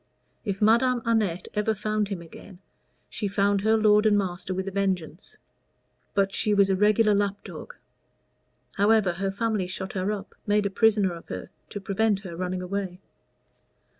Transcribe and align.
If 0.43 0.63
Madame 0.63 1.03
Annette 1.05 1.47
ever 1.53 1.75
found 1.75 2.07
him 2.07 2.23
again, 2.23 2.57
she 3.07 3.27
found 3.27 3.61
her 3.61 3.77
lord 3.77 4.07
and 4.07 4.17
master 4.17 4.51
with 4.51 4.67
a 4.67 4.71
vengeance; 4.71 5.37
but 6.15 6.33
she 6.33 6.55
was 6.55 6.71
a 6.71 6.75
regular 6.75 7.13
lapdog. 7.13 7.75
However, 8.77 9.11
her 9.13 9.29
family 9.29 9.67
shut 9.67 9.93
her 9.93 10.11
up 10.11 10.33
made 10.47 10.65
a 10.65 10.71
prisoner 10.71 11.13
of 11.13 11.27
her 11.29 11.51
to 11.69 11.79
prevent 11.79 12.21
her 12.21 12.35
running 12.35 12.63
away." 12.63 12.99